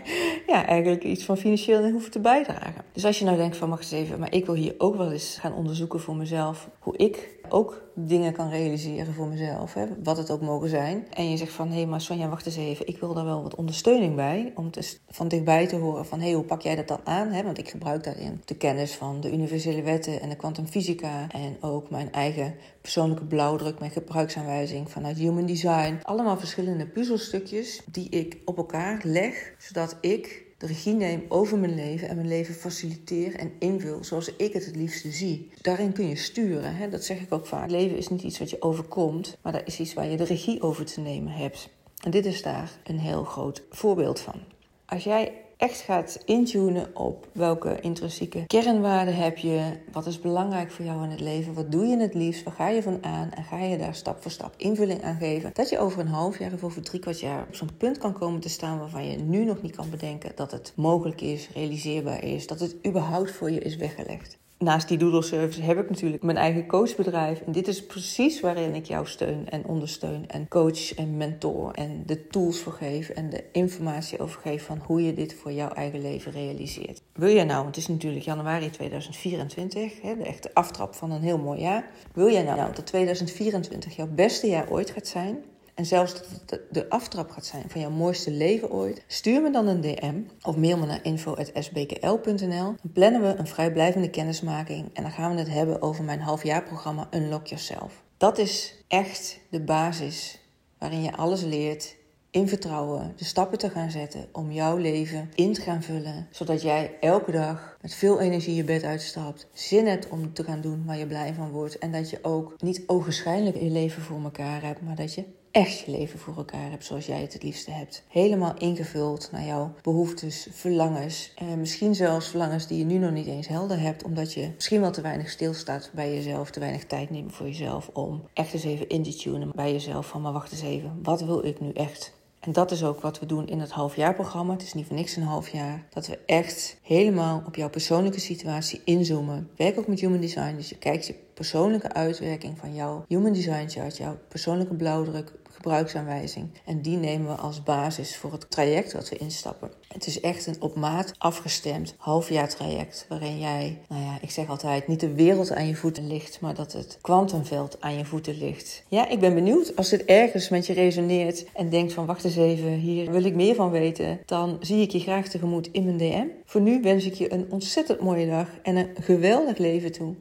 ja, 0.52 0.66
eigenlijk 0.66 1.04
iets 1.04 1.24
van 1.24 1.36
financieel 1.36 1.84
in 1.84 1.92
hoeven 1.92 2.10
te 2.10 2.20
bijdragen. 2.20 2.84
Dus 2.92 3.04
als 3.04 3.18
je 3.18 3.24
nou 3.24 3.36
denkt 3.36 3.56
van, 3.56 3.68
mag 3.68 3.78
eens 3.78 3.92
even, 3.92 4.18
maar 4.18 4.34
ik 4.34 4.46
wil 4.46 4.54
hier 4.54 4.74
ook 4.78 4.96
wel 4.96 5.12
eens 5.12 5.38
gaan 5.40 5.54
onderzoeken 5.54 6.00
voor 6.00 6.16
mezelf 6.16 6.68
hoe 6.78 6.96
ik 6.96 7.40
ook 7.48 7.82
dingen 7.94 8.32
kan 8.32 8.50
realiseren 8.50 9.14
voor 9.14 9.26
mezelf, 9.26 9.74
hè, 9.74 9.86
wat 10.02 10.16
het 10.16 10.30
ook 10.30 10.40
mogen 10.40 10.68
zijn. 10.68 11.06
En 11.10 11.30
je 11.30 11.36
zegt 11.36 11.52
van, 11.52 11.68
hé, 11.68 11.74
hey, 11.74 11.86
maar 11.86 12.00
Sonja, 12.00 12.28
wacht 12.28 12.46
eens 12.46 12.56
even, 12.56 12.86
ik 12.86 12.98
wil 12.98 13.14
daar 13.14 13.24
wel 13.24 13.42
wat 13.42 13.54
ondersteuning 13.54 14.14
bij, 14.14 14.52
om 14.54 14.70
te, 14.70 14.96
van 15.08 15.28
dichtbij 15.28 15.66
te 15.66 15.76
horen 15.76 16.06
van, 16.06 16.18
hé, 16.18 16.24
hey, 16.24 16.34
hoe 16.34 16.44
pak 16.44 16.62
jij 16.62 16.76
dat 16.76 16.88
dan 16.88 17.00
aan? 17.04 17.28
Hè? 17.28 17.42
Want 17.42 17.58
ik 17.58 17.68
gebruik 17.68 18.04
daarin 18.04 18.42
de 18.44 18.54
kennis 18.54 18.94
van 18.94 19.20
de 19.20 19.32
universele 19.32 19.82
wetten 19.82 20.20
en 20.20 20.28
de 20.28 20.36
kwantumfysica 20.36 21.26
en 21.28 21.56
ook 21.60 21.90
mijn 21.90 22.12
eigen 22.12 22.54
persoonlijke 22.82 23.24
blauwdruk, 23.24 23.78
mijn 23.78 23.90
gebruiksaanwijzing 23.90 24.90
vanuit 24.90 25.16
Human 25.16 25.46
Design. 25.46 25.98
Allemaal 26.02 26.38
verschillende 26.38 26.86
puzzelstukjes 26.86 27.80
die 27.90 28.08
ik 28.08 28.36
op 28.44 28.56
elkaar 28.56 29.00
leg, 29.04 29.54
zodat 29.58 29.96
ik 30.00 30.44
de 30.58 30.66
regie 30.66 30.94
neem 30.94 31.24
over 31.28 31.58
mijn 31.58 31.74
leven 31.74 32.08
en 32.08 32.16
mijn 32.16 32.28
leven 32.28 32.54
faciliteer 32.54 33.34
en 33.34 33.52
invul 33.58 34.04
zoals 34.04 34.36
ik 34.36 34.52
het 34.52 34.66
het 34.66 34.76
liefste 34.76 35.10
zie. 35.10 35.50
Daarin 35.60 35.92
kun 35.92 36.08
je 36.08 36.16
sturen. 36.16 36.76
Hè? 36.76 36.88
Dat 36.88 37.04
zeg 37.04 37.20
ik 37.20 37.32
ook 37.32 37.46
vaak. 37.46 37.70
Leven 37.70 37.96
is 37.96 38.08
niet 38.08 38.22
iets 38.22 38.38
wat 38.38 38.50
je 38.50 38.62
overkomt, 38.62 39.36
maar 39.42 39.52
dat 39.52 39.66
is 39.66 39.80
iets 39.80 39.94
waar 39.94 40.06
je 40.06 40.16
de 40.16 40.24
regie 40.24 40.62
over 40.62 40.84
te 40.84 41.00
nemen 41.00 41.32
hebt. 41.32 41.68
En 42.04 42.10
dit 42.10 42.26
is 42.26 42.42
daar 42.42 42.70
een 42.84 42.98
heel 42.98 43.24
groot 43.24 43.62
voorbeeld 43.70 44.20
van. 44.20 44.40
Als 44.86 45.04
jij 45.04 45.41
echt 45.62 45.80
gaat 45.80 46.18
intunen 46.24 46.96
op 46.96 47.26
welke 47.32 47.80
intrinsieke 47.80 48.46
kernwaarden 48.46 49.16
heb 49.16 49.38
je, 49.38 49.78
wat 49.92 50.06
is 50.06 50.20
belangrijk 50.20 50.70
voor 50.70 50.84
jou 50.84 51.04
in 51.04 51.10
het 51.10 51.20
leven, 51.20 51.54
wat 51.54 51.72
doe 51.72 51.86
je 51.86 51.96
het 51.96 52.14
liefst, 52.14 52.42
waar 52.42 52.54
ga 52.54 52.68
je 52.68 52.82
van 52.82 53.04
aan 53.04 53.30
en 53.30 53.44
ga 53.44 53.58
je 53.58 53.78
daar 53.78 53.94
stap 53.94 54.22
voor 54.22 54.30
stap 54.30 54.54
invulling 54.56 55.02
aan 55.02 55.16
geven. 55.16 55.50
Dat 55.52 55.68
je 55.68 55.78
over 55.78 56.00
een 56.00 56.06
half 56.06 56.38
jaar 56.38 56.52
of 56.52 56.64
over 56.64 56.82
drie 56.82 57.00
kwart 57.00 57.20
jaar 57.20 57.46
op 57.48 57.54
zo'n 57.54 57.76
punt 57.76 57.98
kan 57.98 58.12
komen 58.12 58.40
te 58.40 58.48
staan 58.48 58.78
waarvan 58.78 59.06
je 59.10 59.16
nu 59.18 59.44
nog 59.44 59.62
niet 59.62 59.76
kan 59.76 59.90
bedenken 59.90 60.32
dat 60.34 60.50
het 60.50 60.72
mogelijk 60.76 61.20
is, 61.20 61.48
realiseerbaar 61.54 62.24
is, 62.24 62.46
dat 62.46 62.60
het 62.60 62.76
überhaupt 62.86 63.30
voor 63.30 63.50
je 63.50 63.60
is 63.60 63.76
weggelegd 63.76 64.38
naast 64.62 64.88
die 64.88 64.98
Doodle 64.98 65.22
Service 65.22 65.62
heb 65.62 65.78
ik 65.78 65.90
natuurlijk 65.90 66.22
mijn 66.22 66.36
eigen 66.36 66.66
coachbedrijf. 66.66 67.40
En 67.40 67.52
dit 67.52 67.68
is 67.68 67.86
precies 67.86 68.40
waarin 68.40 68.74
ik 68.74 68.86
jou 68.86 69.06
steun 69.06 69.48
en 69.48 69.64
ondersteun. 69.64 70.28
En 70.28 70.48
coach 70.48 70.94
en 70.94 71.16
mentor. 71.16 71.74
En 71.74 72.02
de 72.06 72.26
tools 72.26 72.58
voor 72.58 72.72
geef. 72.72 73.08
En 73.08 73.30
de 73.30 73.44
informatie 73.52 74.18
over 74.18 74.40
geef 74.40 74.64
van 74.64 74.82
hoe 74.86 75.02
je 75.02 75.14
dit 75.14 75.34
voor 75.34 75.52
jouw 75.52 75.68
eigen 75.68 76.00
leven 76.00 76.32
realiseert. 76.32 77.02
Wil 77.12 77.34
jij 77.34 77.44
nou, 77.44 77.62
want 77.62 77.76
het 77.76 77.84
is 77.84 77.88
natuurlijk 77.88 78.24
januari 78.24 78.70
2024, 78.70 80.02
hè, 80.02 80.16
de 80.16 80.24
echte 80.24 80.50
aftrap 80.54 80.94
van 80.94 81.10
een 81.10 81.22
heel 81.22 81.38
mooi 81.38 81.60
jaar. 81.60 81.90
Wil 82.12 82.30
jij 82.30 82.42
nou, 82.42 82.56
nou 82.56 82.74
dat 82.74 82.86
2024 82.86 83.96
jouw 83.96 84.08
beste 84.14 84.46
jaar 84.46 84.70
ooit 84.70 84.90
gaat 84.90 85.06
zijn? 85.06 85.44
En 85.74 85.86
zelfs 85.86 86.14
dat 86.14 86.26
het 86.46 86.60
de 86.70 86.88
aftrap 86.88 87.30
gaat 87.30 87.46
zijn 87.46 87.64
van 87.68 87.80
jouw 87.80 87.90
mooiste 87.90 88.30
leven 88.30 88.70
ooit, 88.70 89.04
stuur 89.06 89.42
me 89.42 89.50
dan 89.50 89.66
een 89.66 89.80
DM 89.80 90.20
of 90.42 90.56
mail 90.56 90.78
me 90.78 90.86
naar 90.86 91.04
info.sbkl.nl. 91.04 92.74
Dan 92.82 92.92
plannen 92.92 93.22
we 93.22 93.34
een 93.34 93.46
vrijblijvende 93.46 94.10
kennismaking 94.10 94.90
en 94.92 95.02
dan 95.02 95.12
gaan 95.12 95.32
we 95.32 95.38
het 95.38 95.50
hebben 95.50 95.82
over 95.82 96.04
mijn 96.04 96.20
halfjaarprogramma 96.20 97.08
Unlock 97.10 97.46
Yourself. 97.46 98.02
Dat 98.16 98.38
is 98.38 98.74
echt 98.88 99.40
de 99.50 99.60
basis 99.60 100.38
waarin 100.78 101.02
je 101.02 101.16
alles 101.16 101.42
leert 101.42 101.96
in 102.30 102.48
vertrouwen 102.48 103.12
de 103.16 103.24
stappen 103.24 103.58
te 103.58 103.70
gaan 103.70 103.90
zetten 103.90 104.28
om 104.32 104.52
jouw 104.52 104.76
leven 104.76 105.30
in 105.34 105.52
te 105.52 105.60
gaan 105.60 105.82
vullen. 105.82 106.28
Zodat 106.30 106.62
jij 106.62 106.96
elke 107.00 107.30
dag 107.30 107.76
met 107.80 107.94
veel 107.94 108.20
energie 108.20 108.54
je 108.54 108.64
bed 108.64 108.82
uitstapt, 108.82 109.48
zin 109.52 109.86
hebt 109.86 110.08
om 110.08 110.32
te 110.32 110.44
gaan 110.44 110.60
doen 110.60 110.84
waar 110.86 110.98
je 110.98 111.06
blij 111.06 111.34
van 111.34 111.50
wordt. 111.50 111.78
En 111.78 111.92
dat 111.92 112.10
je 112.10 112.18
ook 112.22 112.54
niet 112.62 112.82
ogenschijnlijk 112.86 113.56
je 113.56 113.70
leven 113.70 114.02
voor 114.02 114.22
elkaar 114.22 114.62
hebt, 114.62 114.82
maar 114.82 114.96
dat 114.96 115.14
je 115.14 115.24
echt 115.52 115.78
je 115.78 115.90
leven 115.90 116.18
voor 116.18 116.36
elkaar 116.36 116.70
hebt 116.70 116.84
zoals 116.84 117.06
jij 117.06 117.20
het 117.20 117.32
het 117.32 117.42
liefste 117.42 117.70
hebt. 117.70 118.02
Helemaal 118.08 118.54
ingevuld 118.58 119.28
naar 119.32 119.44
jouw 119.44 119.74
behoeftes, 119.82 120.48
verlangens. 120.50 121.32
En 121.36 121.60
misschien 121.60 121.94
zelfs 121.94 122.28
verlangens 122.28 122.66
die 122.66 122.78
je 122.78 122.84
nu 122.84 122.98
nog 122.98 123.10
niet 123.10 123.26
eens 123.26 123.48
helder 123.48 123.80
hebt, 123.80 124.04
omdat 124.04 124.32
je 124.32 124.50
misschien 124.54 124.80
wel 124.80 124.90
te 124.90 125.00
weinig 125.00 125.30
stilstaat 125.30 125.90
bij 125.94 126.14
jezelf, 126.14 126.50
te 126.50 126.60
weinig 126.60 126.84
tijd 126.84 127.10
neemt 127.10 127.34
voor 127.34 127.46
jezelf 127.46 127.90
om 127.92 128.22
echt 128.32 128.52
eens 128.52 128.64
even 128.64 128.88
in 128.88 129.02
te 129.02 129.14
tunen 129.14 129.52
bij 129.54 129.72
jezelf 129.72 130.06
van 130.06 130.20
maar 130.22 130.32
wacht 130.32 130.52
eens 130.52 130.62
even, 130.62 130.98
wat 131.02 131.20
wil 131.20 131.44
ik 131.44 131.60
nu 131.60 131.72
echt? 131.72 132.12
En 132.40 132.52
dat 132.52 132.70
is 132.70 132.84
ook 132.84 133.00
wat 133.00 133.18
we 133.18 133.26
doen 133.26 133.46
in 133.46 133.60
het 133.60 133.70
halfjaarprogramma. 133.70 134.52
Het 134.52 134.62
is 134.62 134.74
niet 134.74 134.86
voor 134.86 134.96
niks 134.96 135.16
een 135.16 135.22
half 135.22 135.48
jaar. 135.48 135.86
Dat 135.90 136.06
we 136.06 136.18
echt 136.26 136.76
helemaal 136.82 137.42
op 137.46 137.54
jouw 137.56 137.70
persoonlijke 137.70 138.20
situatie 138.20 138.80
inzoomen. 138.84 139.50
Werk 139.56 139.78
ook 139.78 139.86
met 139.86 140.00
Human 140.00 140.20
Design. 140.20 140.56
Dus 140.56 140.68
je 140.68 140.78
kijkt 140.78 141.06
je 141.06 141.14
persoonlijke 141.34 141.92
uitwerking 141.92 142.58
van 142.58 142.74
jouw 142.74 143.04
Human 143.08 143.32
Design 143.32 143.68
chart, 143.68 143.96
jouw 143.96 144.18
persoonlijke 144.28 144.74
blauwdruk, 144.74 145.32
gebruiksaanwijzing. 145.62 146.48
En 146.64 146.80
die 146.80 146.96
nemen 146.96 147.26
we 147.26 147.40
als 147.40 147.62
basis 147.62 148.16
voor 148.16 148.32
het 148.32 148.50
traject 148.50 148.92
dat 148.92 149.08
we 149.08 149.16
instappen. 149.16 149.70
Het 149.88 150.06
is 150.06 150.20
echt 150.20 150.46
een 150.46 150.60
op 150.60 150.76
maat 150.76 151.14
afgestemd 151.18 151.94
halfjaar 151.98 152.48
traject. 152.48 153.06
Waarin 153.08 153.38
jij, 153.38 153.78
nou 153.88 154.02
ja, 154.02 154.18
ik 154.20 154.30
zeg 154.30 154.48
altijd, 154.48 154.88
niet 154.88 155.00
de 155.00 155.14
wereld 155.14 155.52
aan 155.52 155.66
je 155.66 155.74
voeten 155.74 156.06
ligt, 156.06 156.40
maar 156.40 156.54
dat 156.54 156.72
het 156.72 156.98
kwantumveld 157.00 157.76
aan 157.80 157.96
je 157.96 158.04
voeten 158.04 158.38
ligt. 158.38 158.84
Ja, 158.88 159.08
ik 159.08 159.20
ben 159.20 159.34
benieuwd 159.34 159.76
als 159.76 159.88
dit 159.88 160.04
ergens 160.04 160.48
met 160.48 160.66
je 160.66 160.72
resoneert 160.72 161.44
en 161.54 161.70
denkt 161.70 161.92
van 161.92 162.06
wacht 162.06 162.24
eens 162.24 162.36
even, 162.36 162.72
hier 162.72 163.10
wil 163.10 163.24
ik 163.24 163.34
meer 163.34 163.54
van 163.54 163.70
weten. 163.70 164.20
Dan 164.26 164.56
zie 164.60 164.82
ik 164.82 164.90
je 164.90 165.00
graag 165.00 165.28
tegemoet 165.28 165.68
in 165.72 165.84
mijn 165.84 165.98
DM. 165.98 166.26
Voor 166.44 166.60
nu 166.60 166.80
wens 166.80 167.04
ik 167.04 167.14
je 167.14 167.32
een 167.32 167.46
ontzettend 167.50 168.00
mooie 168.00 168.26
dag 168.26 168.48
en 168.62 168.76
een 168.76 168.88
geweldig 169.00 169.58
leven 169.58 169.92
toe. 169.92 170.14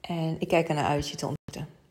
En 0.00 0.36
ik 0.38 0.48
kijk 0.48 0.68
ernaar 0.68 0.84
uit 0.84 1.08
je 1.08 1.16
te 1.16 1.26
ontmoeten. 1.26 1.81